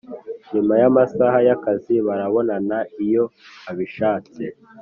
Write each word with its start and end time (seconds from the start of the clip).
nyuma 0.53 0.73
y 0.81 0.83
amasaha 0.89 1.37
y 1.47 1.51
akazi 1.55 1.95
barabonana 2.07 2.77
iyo 3.05 3.23
abishatse 3.69 4.43